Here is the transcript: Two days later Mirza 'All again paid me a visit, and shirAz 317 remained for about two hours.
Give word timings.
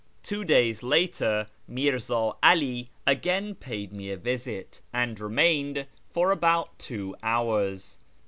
Two 0.23 0.43
days 0.43 0.81
later 0.81 1.45
Mirza 1.67 2.15
'All 2.15 2.39
again 3.05 3.53
paid 3.53 3.93
me 3.93 4.09
a 4.09 4.17
visit, 4.17 4.81
and 4.91 5.15
shirAz 5.15 5.19
317 5.31 5.73
remained 5.75 5.87
for 6.11 6.31
about 6.31 6.79
two 6.79 7.15
hours. 7.21 7.99